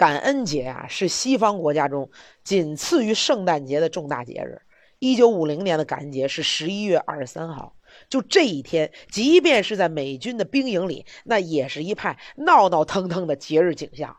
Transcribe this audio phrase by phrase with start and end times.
[0.00, 2.10] 感恩节啊，是西方国家中
[2.42, 4.62] 仅次于圣诞节的重大节日。
[4.98, 7.76] 一九五零年的感恩节是十一月二十三号，
[8.08, 14.16] 就这一天，即便是在美军的兵营里，那也是一派闹闹腾腾的节日景象。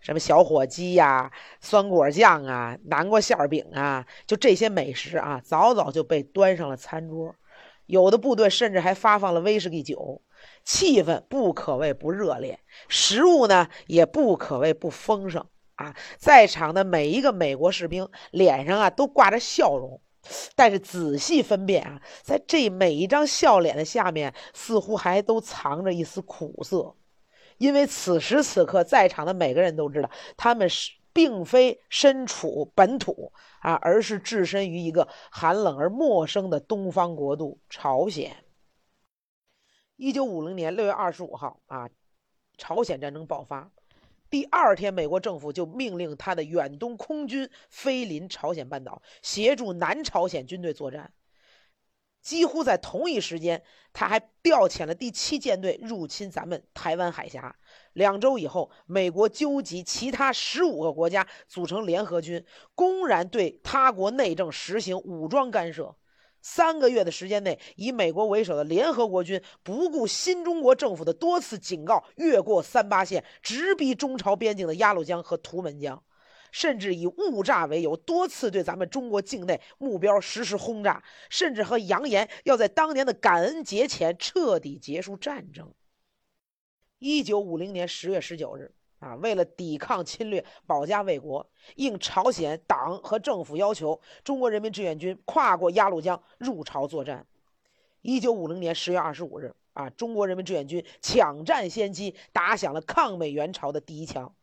[0.00, 7.36] 什么小火鸡呀、酸果酱啊、南瓜馅饼啊，就这些美食啊，早早就被端上了餐桌。
[7.88, 10.22] 有的部队甚至还发放了威士忌酒，
[10.62, 15.44] 气氛不可谓不热烈，食物呢也不可谓不丰盛
[15.74, 15.96] 啊。
[16.18, 20.00] 在场的每一个美国士兵脸上啊都挂着笑容，
[20.54, 26.94] 但是仔细分辨啊，在这每一张笑脸的下面，似乎还都藏着一丝苦涩。
[27.56, 38.44] 因为此时此刻，在场的每个人都知道，他们是并非身处本土啊，而是置身于一个寒冷而陌生的东方国度——朝鲜。
[39.96, 41.88] 一九五零年六月二十五号啊，
[42.56, 43.70] 朝鲜战争爆发，
[44.30, 51.12] 第二天，美国政府就命令他的远东空军飞临朝鲜半岛，协助南朝鲜军队作战。
[52.20, 57.56] 几乎在同一时间，他还调遣了第七舰队入侵咱们台湾海峡。
[57.98, 62.44] 两周以后，美国纠集其他十五个国家组成联合军，
[62.76, 65.96] 公然对他国内政实行武装干涉。
[66.40, 76.00] 三个月的时间内，以美国为首的联合国军不顾新中国政府的多次警告，越过三八线，直逼中朝边境的鸭绿江和图们江。
[76.52, 85.74] 甚至以误炸为由，多次对咱们中国境内目标实施轰炸，甚至和扬言要在当年的感恩节前彻底结束战争。
[86.98, 97.26] 一九五零年十月十九日，啊，为了抵抗侵略、保家卫国，应朝鲜党和政府要求，中国人民志愿军跨过鸭绿江入朝作战。
[98.02, 104.34] 一九五零年十月二十五日，啊，中国人民志愿军抢占先机，打响了抗美援朝的第一枪。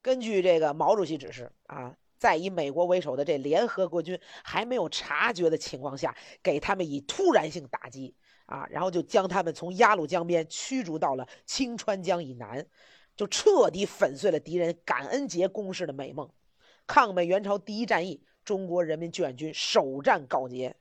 [0.00, 8.14] 根据这个毛主席指示啊，在以美国为首的这联合国军还没有察觉的情况下，给他们以突然性打击
[8.46, 12.66] 啊，然后就将他们从鸭绿江边驱逐到了清川江以南，
[13.16, 16.28] 就彻底粉碎了敌人感恩节攻势的美梦。
[16.86, 20.76] 抗美援朝第一战役，中国人民志愿军首战告捷，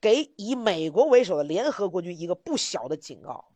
[0.00, 3.52] 给以美国为首的联合国军一个不小的警告。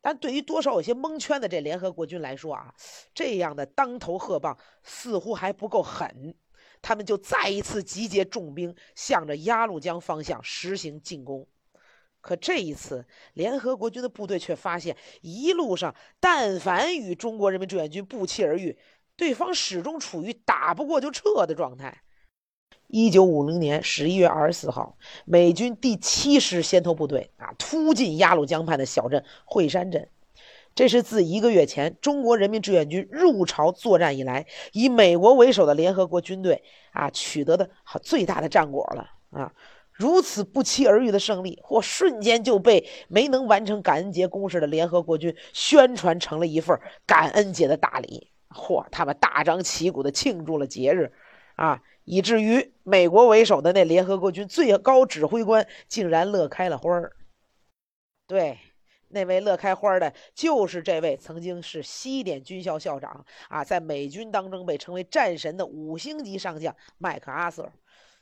[0.00, 2.74] 但对于多少有些蒙圈的这联合国军来说啊，
[3.12, 6.34] 这样的当头喝棒似乎还不够狠，
[6.80, 11.46] 他们就再一次集结重兵，向着鸭绿江方向实行进攻。
[12.20, 13.04] 可这一次，
[13.34, 18.78] 联合国军的部队却发现，一路上但凡与中国人民志愿军不期而遇，
[19.16, 22.02] 对方始终处于打不过就撤的状态。
[22.88, 30.08] 一九五零年十一月二十四号，美军第七师先头部队啊突进鸭绿江畔的小镇惠山镇，
[30.74, 37.70] 这是自一个月前中国人民志愿军入朝作战以来，以美国为首的联合国军队啊取得的
[38.02, 39.52] 最大的战果了啊！
[40.00, 51.12] 如此不期而遇的胜利，或瞬间就被没能完成感恩节攻势的联合国军宣传成了一份感恩节的大礼，嚯，他们大张旗鼓地庆祝了节日
[51.56, 51.82] 啊！
[52.04, 57.12] 以至于美国为首的那联合国军最高指挥官竟然乐开了花儿。
[58.26, 58.58] 对，
[59.08, 67.70] 那位乐开花的，就是这位曾经是西点军校校长啊，在美军当中被称为战神的五星级上将麦克阿瑟。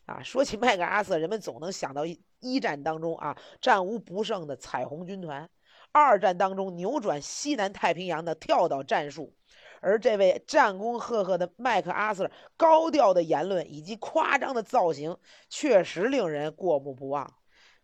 [0.09, 2.03] 啊，说起麦克阿瑟，人们总能想到
[2.41, 5.49] 一战当中啊战无不胜的彩虹军团，
[5.93, 9.35] 二战当中扭转西南太平洋的跳岛战术。
[9.81, 15.17] 而这位战功赫赫的麦克阿瑟高调的言论以及夸张的造型，
[15.51, 17.35] 确实令人过目不忘。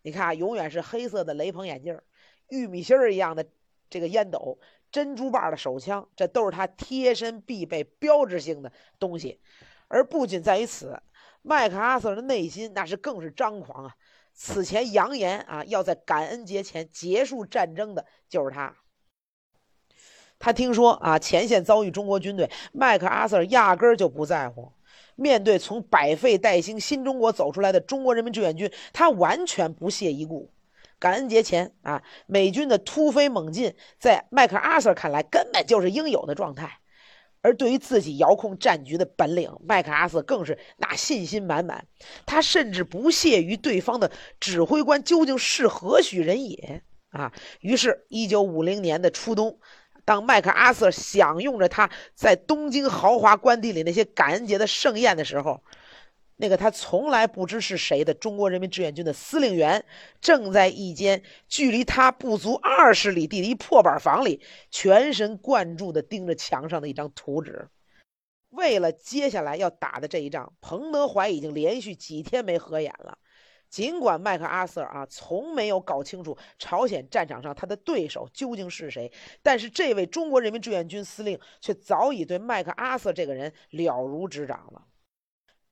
[0.01, 2.01] 你看，永远是黑色的雷朋眼镜，
[2.49, 3.45] 玉米芯儿一样的
[3.87, 4.59] 这个烟斗，
[4.91, 9.39] 珍珠把的手枪，这都是他贴身必备、标志性的东西。
[9.87, 10.99] 而不仅在于此，
[11.47, 13.95] 麦克阿瑟的内心那是更是张狂啊！
[14.33, 18.75] 此前扬言啊要在感恩节前结束战争的，就是他。
[20.39, 24.71] 他听说啊，前线遭遇中国军队，麦克阿瑟压根儿就不在乎。
[25.15, 30.51] 面对从百废待兴新中国走出来的中国人民志愿军，他完全不屑一顾。
[30.97, 36.79] 感恩节前啊，美军的突飞猛进，在麦克阿瑟看来根本就是应有的状态。
[37.45, 41.85] 而对于自己遥控战局的本领，麦克阿瑟更是那信心满满。
[42.25, 44.09] 他甚至不屑于对方的
[44.39, 47.31] 指挥官究竟是何许人也啊。
[47.59, 49.59] 于是，一九五零年的初冬。
[50.05, 55.63] 当麦克阿瑟享用着他在东京豪华官邸里那些感恩节的盛宴的时候，
[56.37, 59.85] 那个他从来不知是谁的中国人民志愿军的司令员，
[60.19, 67.69] 正在一间距离他不足二十里地的一破板房里，全神贯注地盯着墙上的一张图纸。
[68.49, 73.17] 为了接下来要打的这一仗，彭德怀已经连续几天没合眼了。
[73.69, 79.11] 尽管麦克阿瑟啊从没有搞清楚朝鲜战场上他的对手究竟是谁，
[79.41, 84.81] 但是这位中国人民志愿军司令却早已对麦克阿瑟这个人了如指掌了。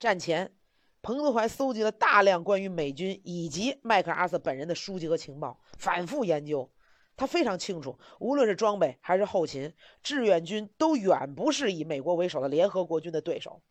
[0.04, 0.54] 战前，
[1.02, 6.70] 彭德怀搜集了大量关于美军以及麦克阿瑟本人的书籍和情报，反复研究。
[7.16, 13.62] 他非常清楚，无论是装备还是后勤，志愿军都远不是以美国为首的联合国军的对手。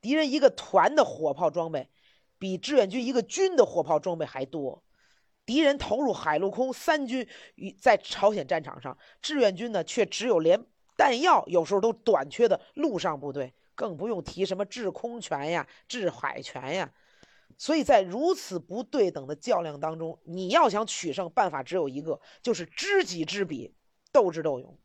[0.00, 1.90] 敌人一个团的火炮装备，
[2.38, 4.84] 比志愿军一个军的火炮装备还多。
[5.44, 7.26] 敌人投入海陆空三军
[7.56, 10.64] 与在朝鲜战场上，志愿军呢却只有连
[10.96, 16.92] 弹药有时候都短缺的陆上部队，更不用提什么制空权呀、制海权呀。
[17.56, 23.72] 所以在如此不对等的较量当中，你要想取胜，办法只有一个，就是知己知彼，
[24.10, 24.76] 斗智斗勇。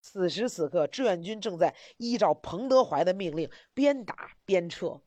[0.00, 5.00] 此时此刻，志愿军正在依照彭德怀的命令边打边撤，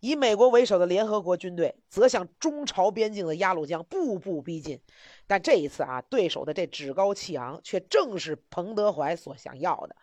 [0.00, 4.80] 以美国为首的联合国军队则向中朝边境的鸭绿江步步逼近。
[5.26, 9.94] 但这一次啊，对手的这趾高气昂，却正是彭德怀所想要的。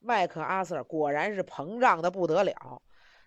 [0.00, 2.82] 麦克阿瑟果然是膨胀的不得了。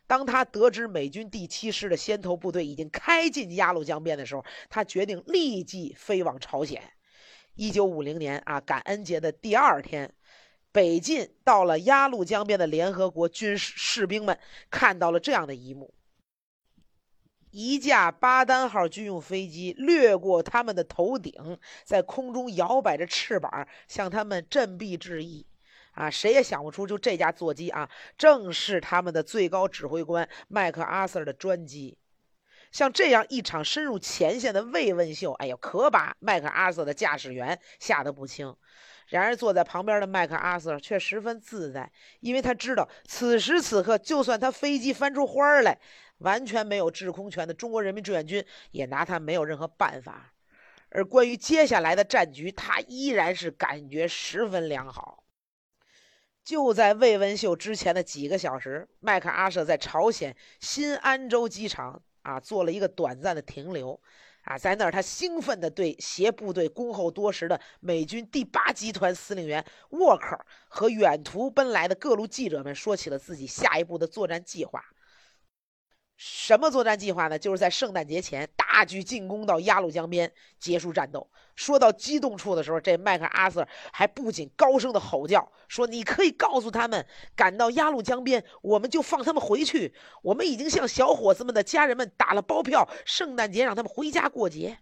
[0.08, 6.82] 当他得知美军第七师的先头部队已经开进鸭绿江边的时候，他决定立即飞往朝鲜。
[7.56, 10.14] 一九五零年啊，感恩节的第二天，
[10.72, 14.38] 北进到了鸭绿江边的联合国军士士兵们
[14.70, 15.94] 看到了这样的一幕：
[17.52, 25.46] 一架巴丹号军用飞机掠过他们的头顶，在空中摇摆着翅膀，向他们振臂致意。
[25.92, 31.98] 啊，谁也想不出，就这架座机啊，正是他们的最高指挥官麦克阿瑟的专机。
[32.72, 38.56] 像这样一场深入前线的慰问秀，哎呦，可把麦克阿瑟的驾驶员吓得不轻。
[39.08, 41.92] 然而，坐在旁边的麦克阿瑟却十分自在，
[42.22, 45.78] 因为他知道，此时此刻，就算他飞机翻出花来，
[46.20, 50.34] 完全没有制空权的中国人民志愿军也拿他没有任何办法。
[50.92, 55.21] 而关于接下来的战局，他依然是感觉十分良好。
[56.44, 64.00] 就在魏文秀之前的几个小时，麦克阿瑟在朝鲜新安州机场啊做了一个短暂的停留，
[64.44, 74.84] 啊，在那儿他兴奋地对携部队恭候多时的美军第八集团司令员沃克和远途奔来的各路记者们说起了自己下一步的作战计划。
[76.24, 77.40] 什么作战计划呢？
[77.40, 81.28] 就是在圣诞节前大举进攻到鸭绿江边，结束战斗。
[81.56, 89.96] 说到激动处的时候，这麦克阿瑟还不仅高声的吼叫说：“你可以告诉他们，赶到鸭绿江边，我们就放他们回去。
[90.22, 94.78] 我们已经向小伙子们的家人们打了包票，圣诞节让他们回家过节。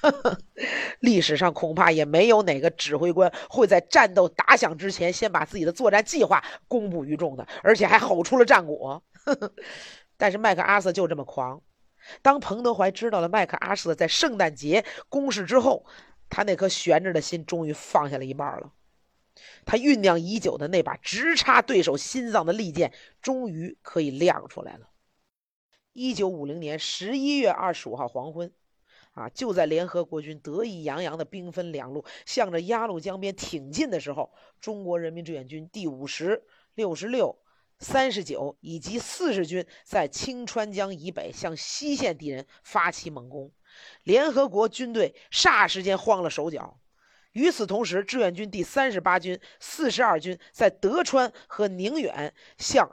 [1.00, 9.02] ”历史上恐怕也没有哪个指挥官会在战斗打响之前先把自己的作战计划公布于众的，而且还吼出了战果。
[10.16, 11.62] 但是麦克阿瑟就这么狂。
[12.22, 15.84] 当彭德怀知道了麦克阿瑟在圣诞节攻势之后，
[16.28, 18.72] 他那颗悬着的心终于放下了一半了。
[19.64, 24.88] 他酝酿已久的那把直插对手心脏的利剑，终于可以亮出来了。
[25.92, 28.52] 一九五零年十一月二十五号黄昏，
[29.12, 36.44] 啊，就在联合国军得意洋洋的兵分两路向着鸭绿江边挺进的时候，中国人民志愿军第五十
[36.74, 37.38] 六十六。
[37.78, 43.52] 三十九以及四十军在清川江以北向西线敌人发起猛攻，
[44.02, 46.80] 联合国军队霎时间慌了手脚。
[47.32, 52.90] 与此同时，志愿军第三十八军、四十二军在德川和宁远向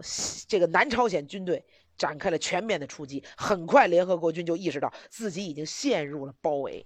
[0.47, 1.65] 这个南朝鲜军队
[1.97, 3.23] 展开了全面的出击。
[3.37, 6.85] 很快，联合国军就意识到自己已经陷入了包围。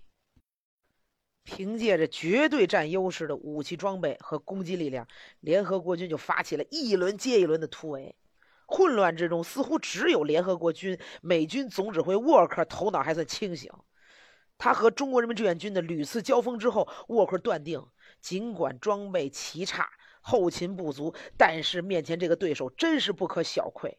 [1.49, 5.07] 凭借着绝对占优势的武器装备和攻击力量，
[5.39, 8.15] 联合国军就发起了一轮接一轮的突围。
[8.67, 13.71] 混乱之中，似乎只有联合国军美军总指挥沃克头脑还算清醒。
[14.59, 17.83] 他和中国人民志愿军的屡次交锋之后，沃克断定，
[18.21, 19.89] 尽管装备奇差、
[20.21, 23.97] 后勤不足，但是面前这个对手真是不可小窥。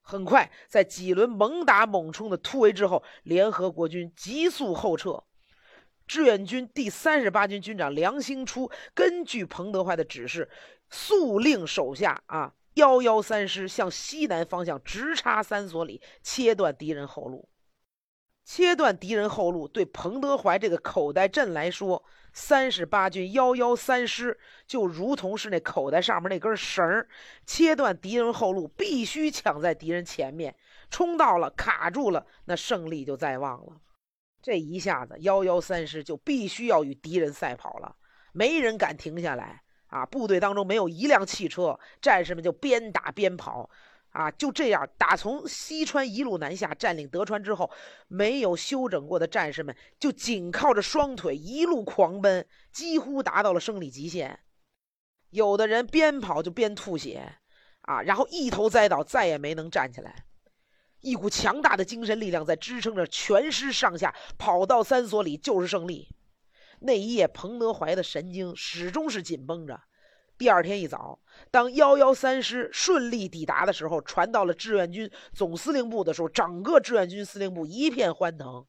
[0.00, 5.24] 很快，在几轮猛打猛冲的突围之后，联合国军急速后撤。
[6.08, 10.48] 志愿军第三十八军军长梁兴初根据彭德怀的指示，
[10.88, 17.48] 速令手下啊幺幺三师向西南方向直插三所里，切断敌人后路。
[18.42, 27.06] 切断敌人后路，对彭德怀这个口袋阵来说，三十八军幺幺三师就如同是那口袋上面那根绳儿，
[27.44, 30.56] 切断敌人后路，必须抢在敌人前面，
[30.88, 33.82] 冲到了卡住了，那胜利就在望了。
[34.48, 37.94] 这一下子，幺幺三师就必须要与敌人赛跑了，
[38.32, 39.62] 没人敢停下来。
[39.88, 43.68] 啊，部队当中没有一辆汽车，战士们就边打边跑。
[44.08, 47.70] 啊，就这样，打从西川一路南下，占领德川之后，
[48.06, 54.40] 没有休整过的战士们就紧靠着双腿一路狂奔，几乎达到了生理极限。
[55.28, 57.34] 有的人边跑就边吐血，
[57.82, 60.24] 啊，然后一头栽倒，再也没能站起来。
[61.00, 66.08] 一股强大的精神力量在支撑着全师上下跑到三所里就是胜利。
[66.80, 69.80] 那一夜，彭德怀的神经始终是紧绷着。
[70.36, 71.18] 第二天一早，
[71.50, 78.64] 当幺幺三师顺利抵达的时候，传到了志愿军总司令部的时候，整个志愿军司令部一片欢腾，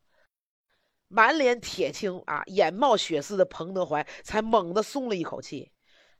[1.07, 5.71] 满脸铁青啊，眼冒血丝的彭德怀才猛地松了一口气。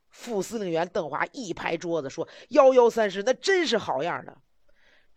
[0.08, 4.36] 副司令员邓华一拍桌子说：“幺幺三师那真是好样的。”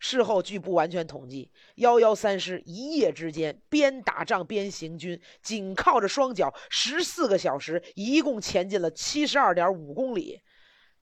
[0.06, 10.42] 事后据不完全统计，幺幺三师一夜之间边打仗边行军，仅靠着双脚，十四个小时，一共前进了七十二点五公里。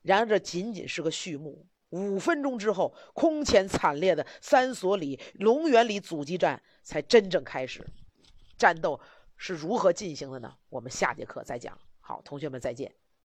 [0.02, 7.84] 然而这仅仅是个序幕，五分钟之后，空前惨烈的三所里、龙源里阻击战才真正开始。
[8.56, 9.00] 战斗
[9.36, 10.54] 是如何进行的呢？
[10.68, 11.76] 我们下节课再讲。
[12.00, 13.01] 好，同学们再见。